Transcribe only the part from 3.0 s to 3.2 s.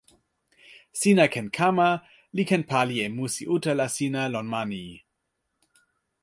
e